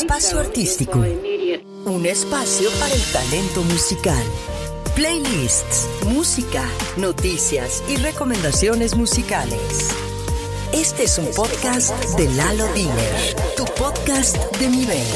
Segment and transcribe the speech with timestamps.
[0.00, 1.04] Espacio Artístico.
[1.84, 4.22] Un espacio para el talento musical.
[4.96, 6.64] Playlists, música,
[6.96, 9.90] noticias y recomendaciones musicales.
[10.72, 15.06] Este es un podcast de Lalo Diner, tu podcast de nivel.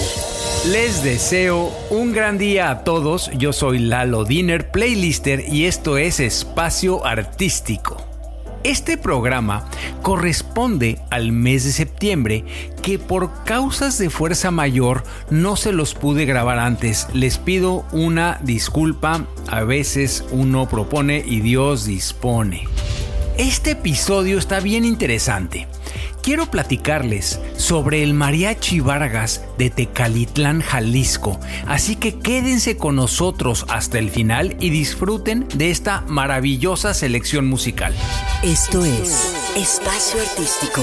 [0.70, 3.30] Les deseo un gran día a todos.
[3.38, 8.16] Yo soy Lalo Diner, playlister, y esto es Espacio Artístico.
[8.67, 9.64] Este programa
[10.03, 12.45] corresponde al mes de septiembre
[12.83, 17.07] que por causas de fuerza mayor no se los pude grabar antes.
[17.12, 22.66] Les pido una disculpa, a veces uno propone y Dios dispone.
[23.38, 25.69] Este episodio está bien interesante
[26.23, 31.38] quiero platicarles sobre el Mariachi Vargas de Tecalitlán, Jalisco.
[31.66, 37.95] Así que quédense con nosotros hasta el final y disfruten de esta maravillosa selección musical.
[38.42, 40.82] Esto es Espacio Artístico.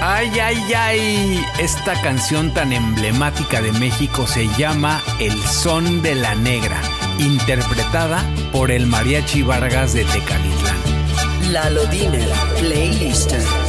[0.00, 6.36] Ay, ay, ay, esta canción tan emblemática de México se llama El Son de la
[6.36, 6.80] Negra,
[7.18, 10.87] interpretada por el Mariachi Vargas de Tecalitlán.
[11.50, 13.67] Lalo Diner, Playlist.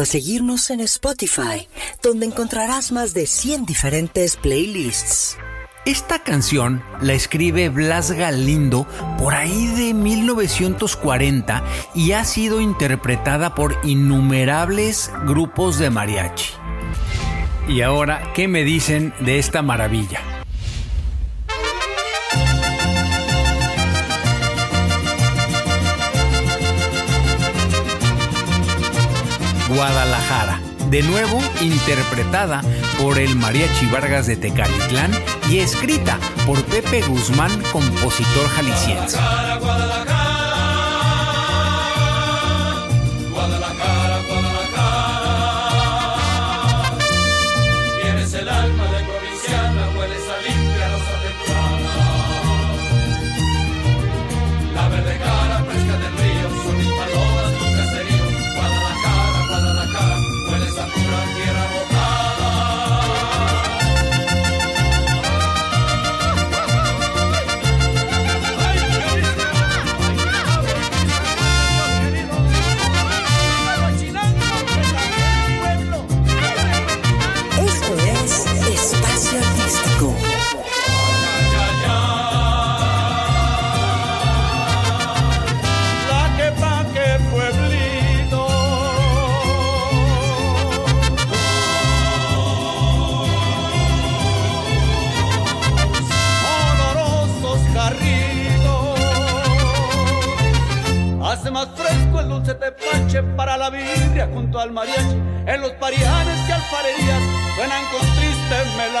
[0.00, 1.68] Recuerda seguirnos en Spotify,
[2.02, 5.36] donde encontrarás más de 100 diferentes playlists.
[5.84, 8.86] Esta canción la escribe Blas Galindo
[9.18, 11.62] por ahí de 1940
[11.94, 16.54] y ha sido interpretada por innumerables grupos de mariachi.
[17.68, 20.29] Y ahora, ¿qué me dicen de esta maravilla?
[29.74, 30.60] Guadalajara.
[30.90, 32.62] De nuevo interpretada
[32.98, 35.12] por el Mariachi Vargas de Tecalitlán
[35.48, 39.18] y escrita por Pepe Guzmán, compositor jalisciense.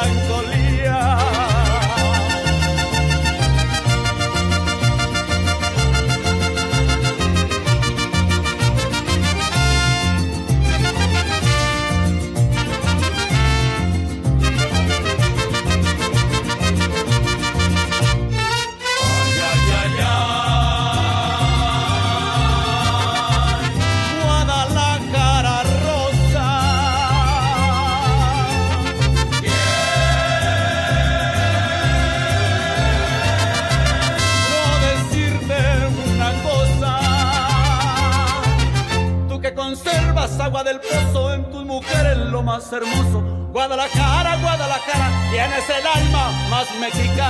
[0.00, 0.49] Triste
[46.82, 47.29] alma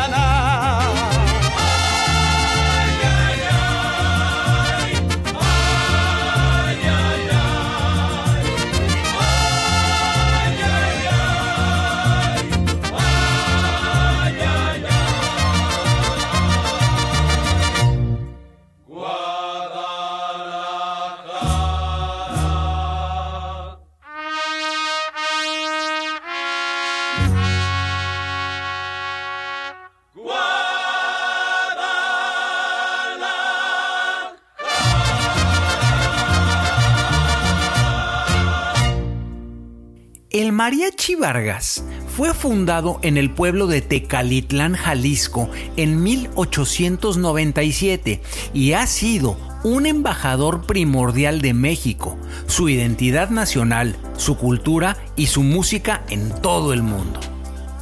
[40.51, 41.85] Mariachi Vargas
[42.17, 48.21] fue fundado en el pueblo de Tecalitlán, Jalisco, en 1897
[48.53, 55.43] y ha sido un embajador primordial de México, su identidad nacional, su cultura y su
[55.43, 57.21] música en todo el mundo.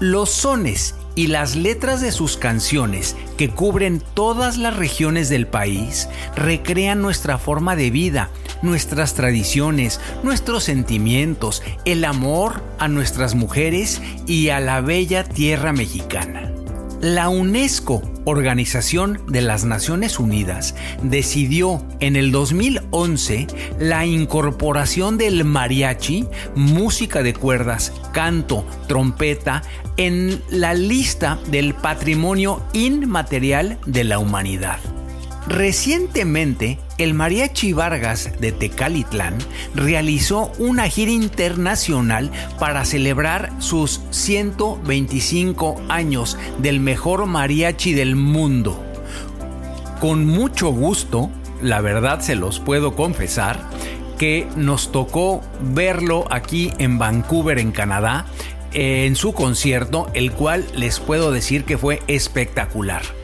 [0.00, 6.08] Los sones y las letras de sus canciones, que cubren todas las regiones del país,
[6.36, 8.30] recrean nuestra forma de vida,
[8.62, 16.52] nuestras tradiciones, nuestros sentimientos, el amor a nuestras mujeres y a la bella tierra mexicana.
[17.00, 23.46] La UNESCO, Organización de las Naciones Unidas, decidió en el 2011
[23.78, 29.62] la incorporación del mariachi, música de cuerdas, canto, trompeta,
[29.96, 34.78] en la lista del patrimonio inmaterial de la humanidad.
[35.48, 39.38] Recientemente, el Mariachi Vargas de Tecalitlán
[39.74, 48.84] realizó una gira internacional para celebrar sus 125 años del mejor mariachi del mundo.
[50.00, 51.30] Con mucho gusto,
[51.62, 53.58] la verdad se los puedo confesar,
[54.18, 58.26] que nos tocó verlo aquí en Vancouver, en Canadá,
[58.74, 63.17] en su concierto, el cual les puedo decir que fue espectacular.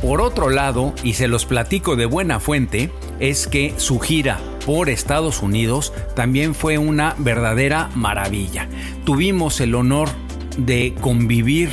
[0.00, 4.88] Por otro lado, y se los platico de buena fuente, es que su gira por
[4.88, 8.68] Estados Unidos también fue una verdadera maravilla.
[9.04, 10.08] Tuvimos el honor
[10.56, 11.70] de convivir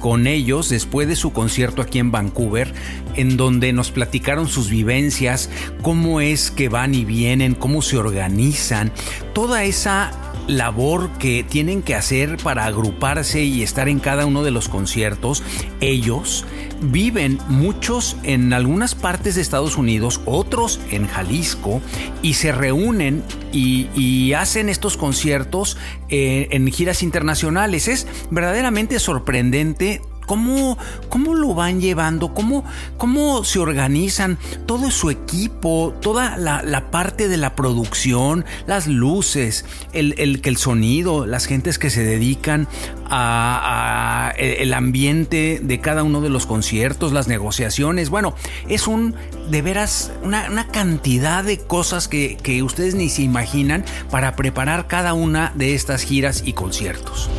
[0.00, 2.72] con ellos después de su concierto aquí en Vancouver,
[3.16, 5.50] en donde nos platicaron sus vivencias,
[5.82, 8.92] cómo es que van y vienen, cómo se organizan,
[9.34, 14.50] toda esa labor que tienen que hacer para agruparse y estar en cada uno de
[14.50, 15.44] los conciertos,
[15.80, 16.44] ellos
[16.80, 21.80] viven muchos en algunas partes de Estados Unidos, otros en Jalisco,
[22.22, 25.76] y se reúnen y, hacen estos conciertos
[26.10, 27.88] eh, en giras internacionales.
[27.88, 30.76] Es verdaderamente sorprendente ¿Cómo,
[31.08, 32.34] cómo lo van llevando?
[32.34, 32.64] ¿Cómo,
[32.98, 35.94] ¿Cómo se organizan todo su equipo?
[36.02, 41.88] Toda la, parte de la producción, las luces, el, el, el sonido, las gentes que
[41.88, 42.68] se dedican
[43.10, 48.10] a, el ambiente de cada uno de los conciertos, las negociaciones.
[48.10, 48.34] Bueno,
[48.68, 49.14] es un
[49.50, 55.14] de veras una, cantidad de cosas que, que ustedes ni se imaginan para preparar cada
[55.14, 57.30] una de estas giras y conciertos.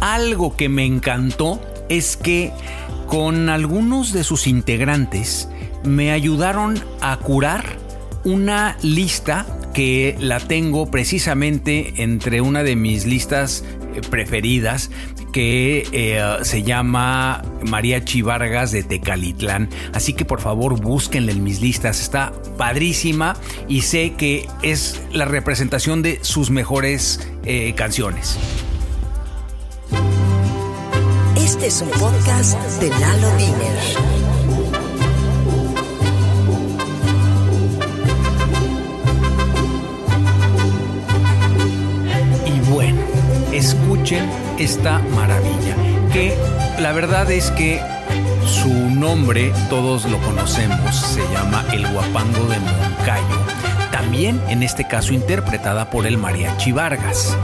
[0.00, 2.52] Algo que me encantó es que
[3.06, 5.48] con algunos de sus integrantes
[5.84, 7.78] me ayudaron a curar
[8.24, 13.62] una lista que la tengo precisamente entre una de mis listas
[13.94, 14.90] eh, preferidas
[15.32, 19.68] que eh, se llama Mariachi Vargas de Tecalitlán.
[19.92, 22.00] Así que por favor búsquenla en mis listas.
[22.00, 23.36] Está padrísima
[23.68, 28.38] y sé que es la representación de sus mejores eh, canciones.
[31.56, 33.78] Este es un podcast de Lalo Diner.
[42.44, 43.00] Y bueno,
[43.54, 45.76] escuchen esta maravilla,
[46.12, 46.36] que
[46.78, 47.80] la verdad es que
[48.44, 53.40] su nombre todos lo conocemos, se llama El Guapango de Moncayo,
[53.90, 57.34] también en este caso interpretada por el Mariachi Vargas.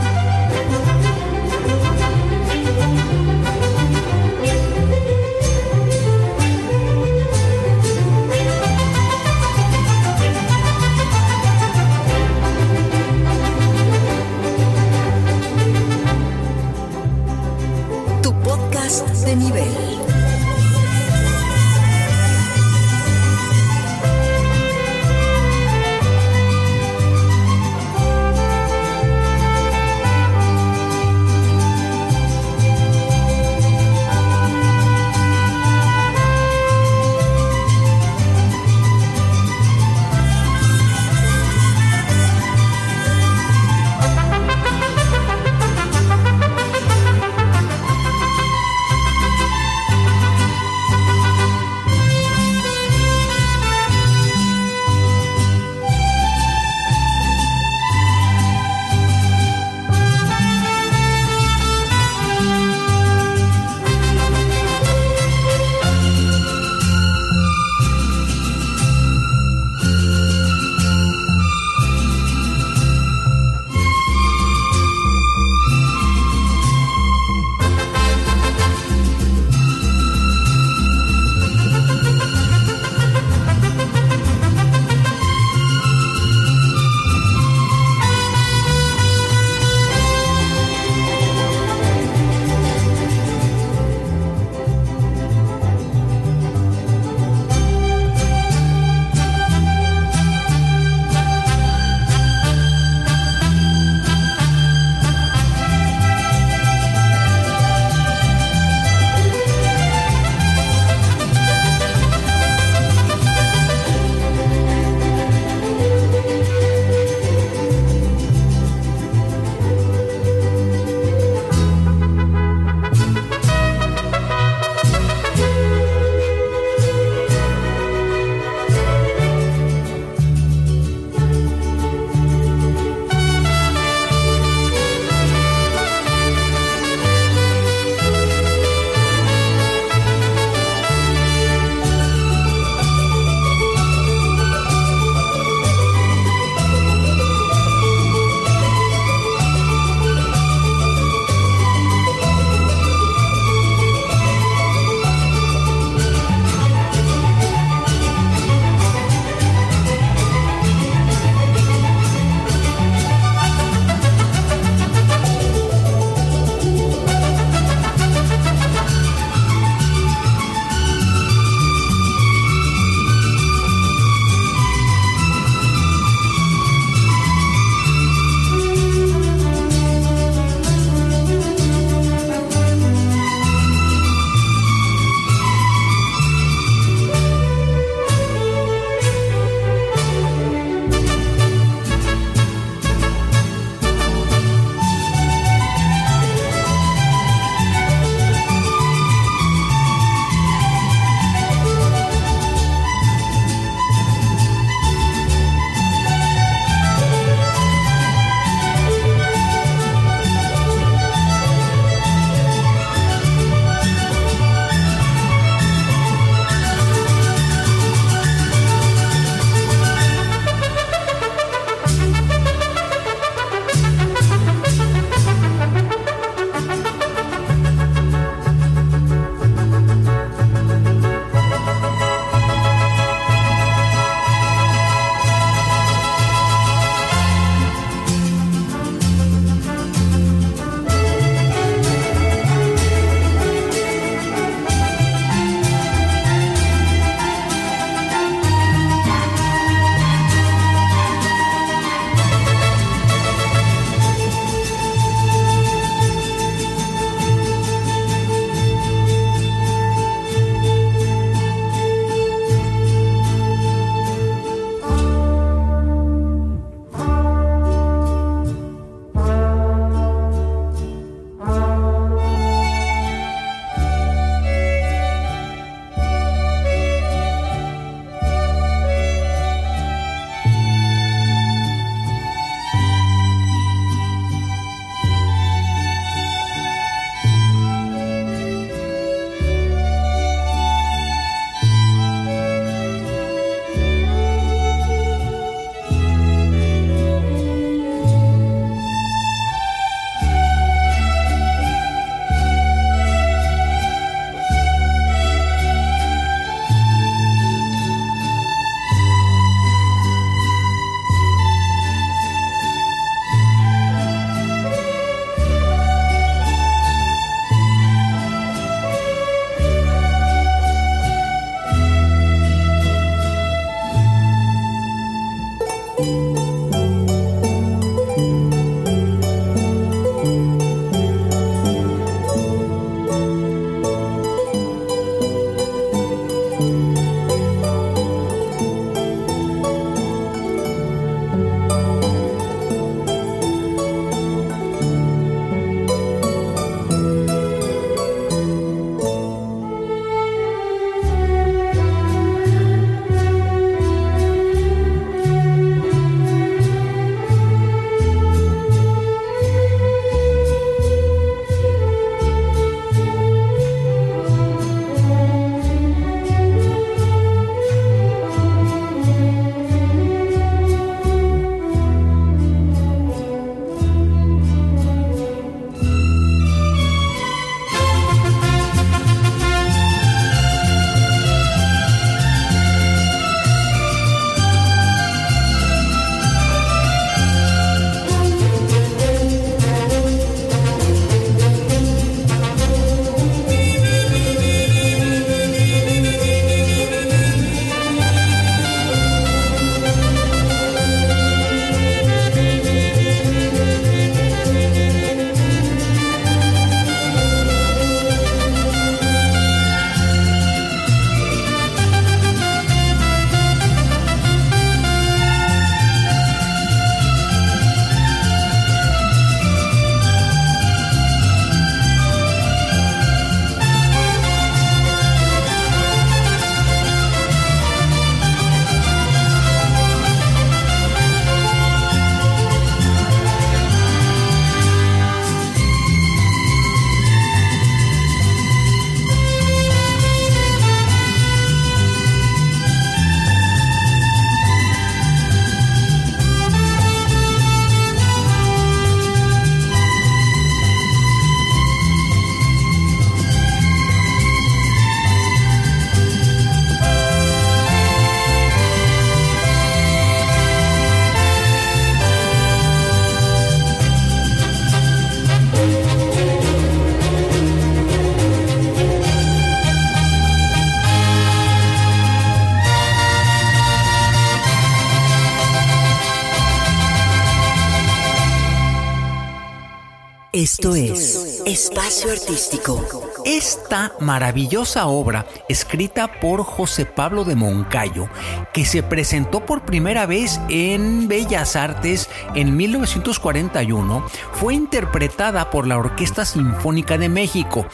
[480.42, 482.84] Esto es Espacio Artístico.
[483.24, 488.08] Esta maravillosa obra, escrita por José Pablo de Moncayo,
[488.52, 495.78] que se presentó por primera vez en Bellas Artes en 1941, fue interpretada por la
[495.78, 497.64] Orquesta Sinfónica de México.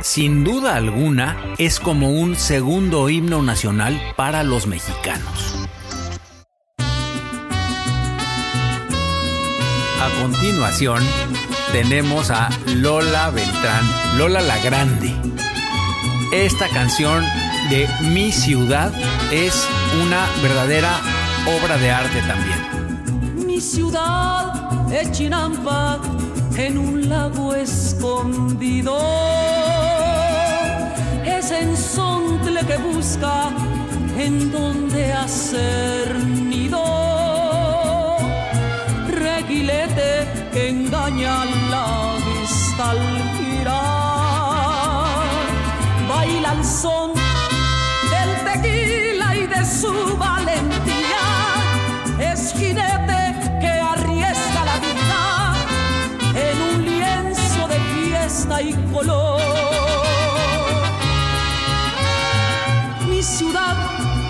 [0.00, 5.66] Sin duda alguna, es como un segundo himno nacional para los mexicanos.
[10.04, 11.02] A continuación,
[11.74, 13.84] tenemos a Lola Beltrán,
[14.16, 15.12] Lola la Grande.
[16.32, 17.24] Esta canción
[17.68, 18.92] de Mi Ciudad
[19.32, 19.66] es
[20.00, 21.00] una verdadera
[21.44, 23.44] obra de arte también.
[23.44, 24.52] Mi ciudad
[24.92, 25.98] es Chinampa
[26.56, 28.96] en un lago escondido.
[31.26, 33.50] Es en Sontle que busca
[34.16, 37.04] en donde hacer nido
[40.54, 43.00] que engaña la vista al
[43.36, 43.74] girar.
[46.08, 47.12] Baila el son
[48.12, 51.26] del tequila y de su valentía.
[52.30, 53.22] Es jinete
[53.60, 55.22] que arriesga la vida
[56.46, 59.40] en un lienzo de fiesta y color.
[63.08, 63.76] Mi ciudad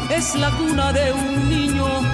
[0.09, 2.14] es la cuna de un niño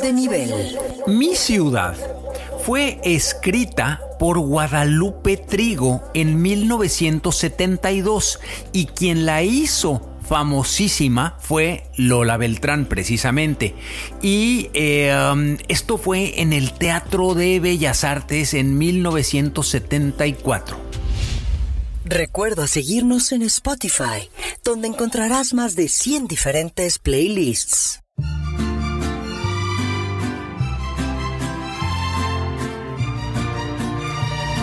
[0.00, 0.78] de nivel.
[1.06, 1.94] Mi ciudad
[2.64, 8.40] fue escrita por Guadalupe Trigo en 1972
[8.72, 13.74] y quien la hizo famosísima fue Lola Beltrán precisamente.
[14.22, 20.78] Y eh, um, esto fue en el Teatro de Bellas Artes en 1974.
[22.04, 24.30] Recuerda seguirnos en Spotify,
[24.64, 28.00] donde encontrarás más de 100 diferentes playlists.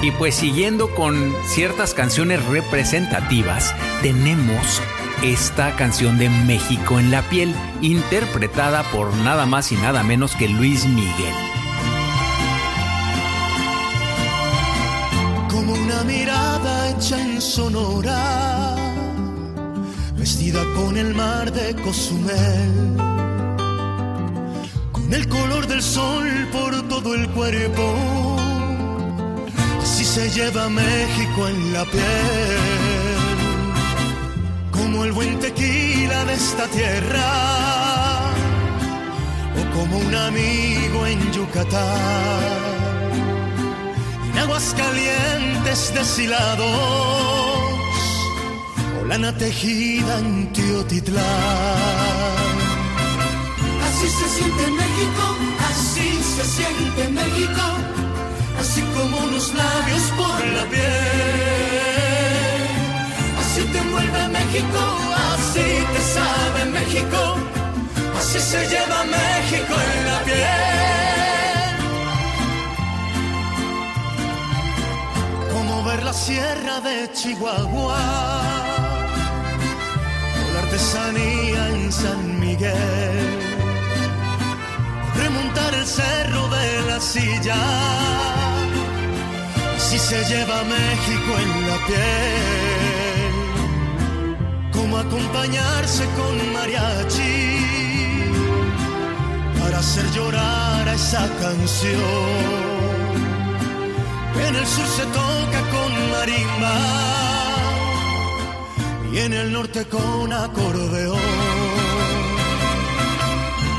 [0.02, 4.82] Y pues siguiendo con ciertas canciones representativas, tenemos
[5.24, 10.48] esta canción de México en la piel, interpretada por nada más y nada menos que
[10.48, 11.34] Luis Miguel.
[15.50, 18.76] Como una mirada hecha en sonora,
[20.16, 22.98] vestida con el mar de Cozumel,
[24.92, 28.57] con el color del sol por todo el cuerpo
[30.04, 33.18] se lleva México en la piel,
[34.72, 38.32] como el buen tequila de esta tierra,
[39.60, 42.42] o como un amigo en Yucatán,
[44.32, 46.68] en aguas calientes deshilados,
[49.02, 51.26] o lana tejida en Teotitlán.
[53.88, 55.24] Así se siente México,
[55.70, 57.64] así se siente México,
[58.68, 60.84] así como unos labios por la piel.
[63.42, 64.82] Así te envuelve México,
[65.34, 67.20] así te sabe México,
[68.20, 71.76] así se lleva México en la piel.
[75.54, 78.04] Como ver la sierra de Chihuahua,
[80.40, 83.48] o la artesanía en San Miguel
[85.16, 88.37] remontar el cerro de la silla.
[89.90, 93.34] Si se lleva México en la piel,
[94.74, 97.38] como acompañarse con mariachi
[99.58, 102.68] para hacer llorar a esa canción.
[104.46, 106.78] En el sur se toca con marimba
[109.14, 111.18] y en el norte con acordeón.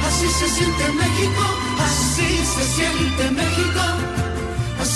[0.09, 1.45] Así se siente México,
[1.87, 3.83] así se siente México,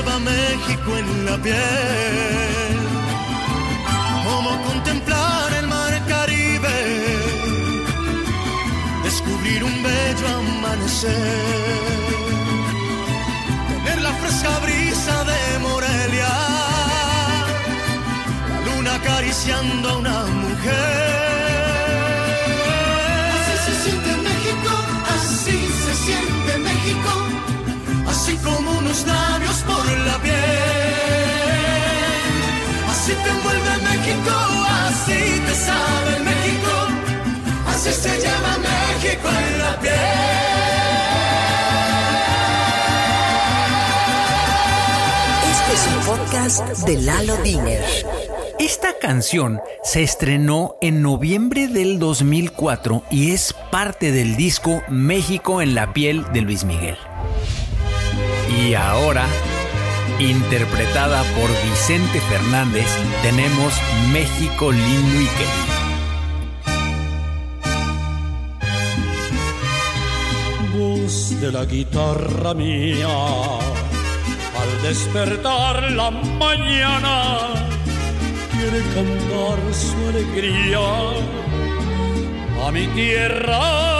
[0.00, 2.78] lleva México en la piel.
[4.24, 6.78] Como contemplar el mar Caribe,
[9.04, 11.12] descubrir un bello amanecer,
[13.68, 16.32] tener la fresca brisa de Morelia,
[18.50, 21.10] la luna acariciando a una mujer.
[28.44, 29.29] Como unos labios
[33.22, 34.34] te envuelve México,
[34.86, 36.72] así te sabe México,
[37.68, 39.94] así se llama México en la piel.
[45.52, 47.84] Este es un podcast de Lalo Diner.
[48.58, 55.74] Esta canción se estrenó en noviembre del 2004 y es parte del disco México en
[55.74, 56.98] la piel de Luis Miguel.
[58.60, 59.24] Y ahora,
[60.18, 62.86] interpretada por Vicente Fernández,
[63.22, 63.74] tenemos
[64.12, 65.80] México lindo y querido.
[70.76, 73.08] Voz de la guitarra mía,
[74.60, 77.38] al despertar la mañana,
[78.52, 80.80] quiere cantar su alegría
[82.66, 83.99] a mi tierra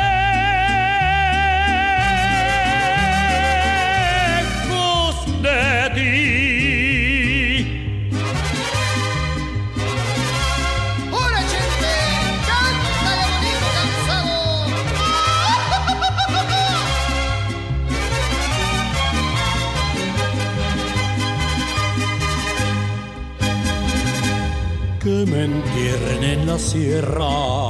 [26.51, 27.69] la sierra,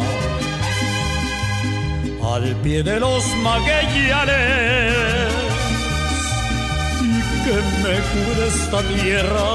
[2.33, 4.95] al pie de los maguellanes,
[7.01, 9.49] y que me cure esta tierra,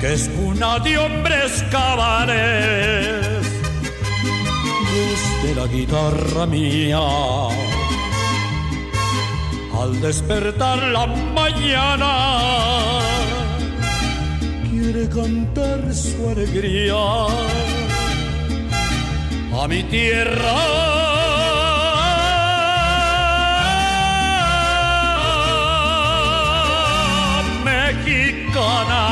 [0.00, 3.46] que es cuna de hombres cabales,
[5.44, 7.06] de la guitarra mía.
[9.80, 12.12] Al despertar la mañana,
[15.08, 16.94] cantar su alegría
[19.52, 20.94] a mi tierra.
[28.54, 29.03] traigan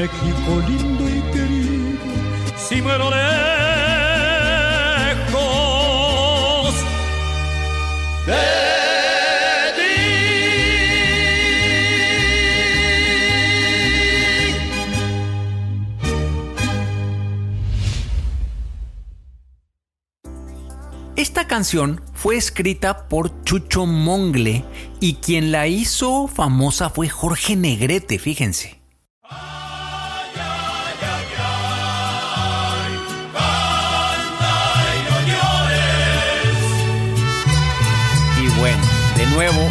[0.00, 1.98] México lindo y querido,
[2.56, 3.20] si muero lejos
[8.26, 8.70] de.
[21.16, 24.64] Esta canción fue escrita por Chucho Mongle
[24.98, 28.79] y quien la hizo famosa fue Jorge Negrete, fíjense.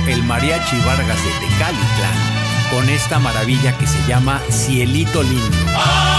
[0.10, 6.19] El mariachi Vargas de Tecalitlán con esta maravilla que se llama Cielito Lindo.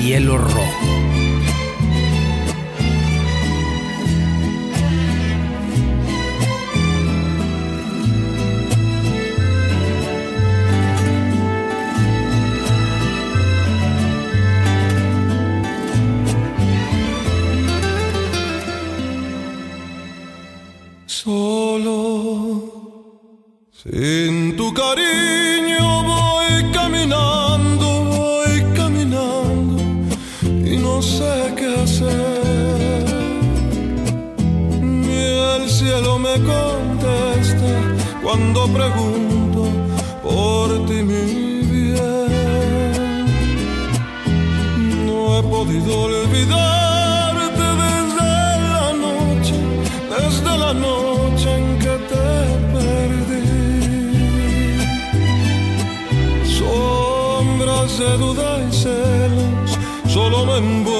[0.00, 0.90] Cielo Rojo.
[23.82, 25.49] Sin tu cariño
[36.44, 37.70] contesta
[38.22, 39.62] cuando pregunto
[40.22, 43.26] por ti mi bien.
[45.06, 48.32] No he podido olvidarte desde
[48.74, 49.56] la noche,
[50.14, 52.30] desde la noche en que te
[58.00, 59.78] de duda y celos
[60.08, 60.99] solo me envuelven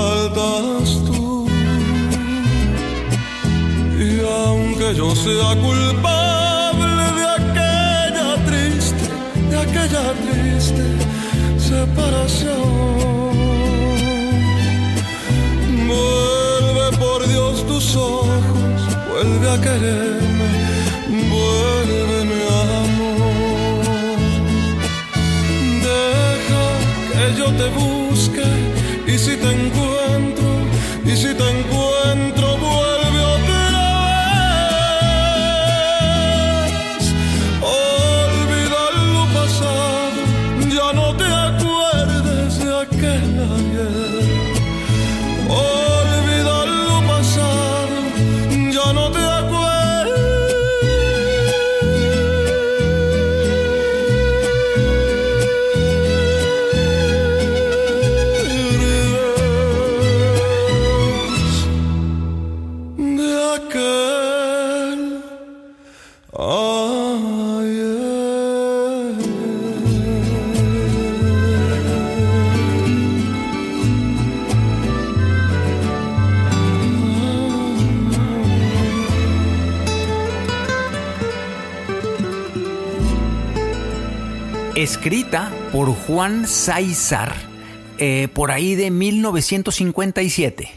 [0.00, 1.46] faltas tú.
[4.06, 4.10] Y
[4.44, 9.04] aunque yo sea culpable de aquella triste,
[9.50, 10.84] de aquella triste
[11.70, 12.80] separación.
[17.96, 18.80] ojos,
[19.10, 20.48] vuelve a quererme,
[21.34, 22.40] vuelve mi
[22.76, 23.84] amor.
[25.86, 26.66] Deja
[27.12, 28.48] que yo te busque
[29.06, 29.89] y si te encuentro,
[84.82, 87.34] escrita por Juan Sáizar
[87.98, 90.72] eh, por ahí de 1957.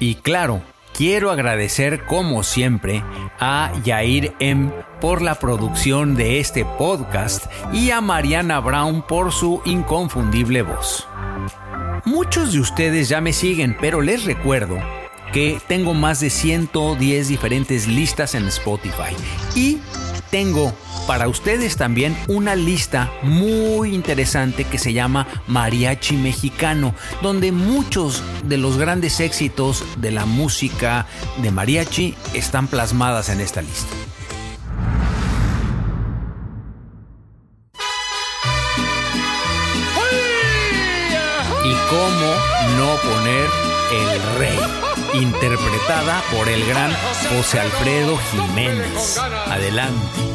[0.00, 0.62] Y claro,
[0.96, 3.04] quiero agradecer como siempre
[3.38, 9.62] a Yair M por la producción de este podcast y a Mariana Brown por su
[9.64, 11.06] inconfundible voz.
[12.04, 14.78] Muchos de ustedes ya me siguen, pero les recuerdo
[15.32, 19.16] que tengo más de 110 diferentes listas en Spotify
[19.54, 19.78] y
[20.30, 20.72] tengo
[21.06, 28.58] para ustedes también una lista muy interesante que se llama Mariachi Mexicano, donde muchos de
[28.58, 31.06] los grandes éxitos de la música
[31.38, 33.94] de mariachi están plasmadas en esta lista.
[41.64, 42.34] Y cómo
[42.76, 43.48] no poner
[43.92, 44.58] el rey,
[45.14, 46.92] interpretada por el gran
[47.30, 49.18] José Alfredo Jiménez.
[49.18, 50.34] Adelante.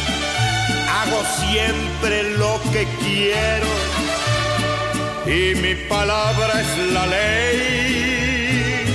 [0.91, 3.71] hago siempre lo que quiero
[5.25, 8.85] y mi palabra es la ley.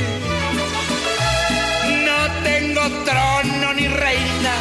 [2.09, 4.55] No tengo trono ni reina,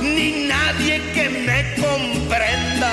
[0.00, 2.92] ni nadie que me comprenda,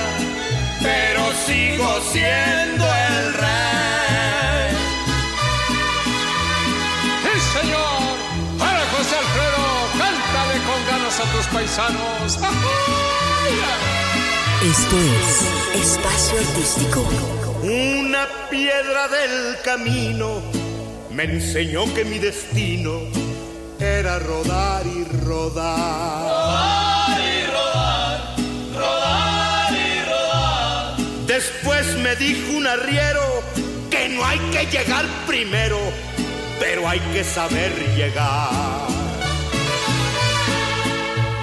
[0.82, 4.70] pero sigo siendo el rey.
[7.24, 8.18] ¡Sí, señor!
[8.60, 9.64] Para José Alfredo,
[10.02, 12.40] cántale con ganas a tus paisanos.
[14.64, 17.08] Esto es Espacio Artístico.
[17.64, 20.42] Una piedra del camino
[21.12, 23.00] me enseñó que mi destino
[23.80, 25.78] era rodar y rodar.
[26.22, 28.36] Rodar y rodar,
[28.76, 30.98] rodar y rodar.
[31.28, 33.44] Después me dijo un arriero
[33.90, 35.80] que no hay que llegar primero,
[36.60, 38.97] pero hay que saber llegar.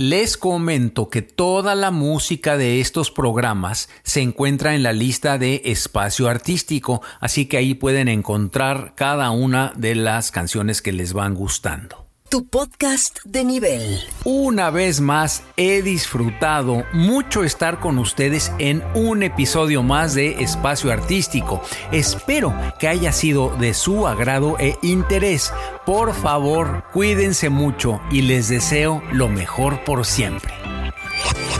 [0.00, 5.60] Les comento que toda la música de estos programas se encuentra en la lista de
[5.64, 11.34] espacio artístico, así que ahí pueden encontrar cada una de las canciones que les van
[11.34, 12.07] gustando.
[12.28, 14.00] Tu podcast de nivel.
[14.24, 20.92] Una vez más he disfrutado mucho estar con ustedes en un episodio más de Espacio
[20.92, 21.62] Artístico.
[21.90, 25.54] Espero que haya sido de su agrado e interés.
[25.86, 30.52] Por favor, cuídense mucho y les deseo lo mejor por siempre.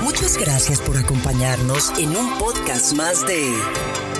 [0.02, 3.54] Muchas gracias por acompañarnos en un podcast más de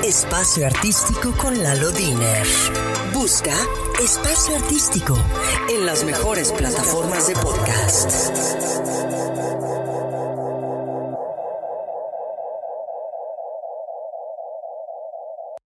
[0.03, 2.47] Espacio Artístico con Lalo Diner.
[3.21, 3.57] Busca
[4.01, 5.19] Espacio Artístico
[5.69, 8.13] en las mejores plataformas de podcast.